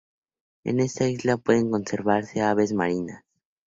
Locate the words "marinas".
2.73-3.23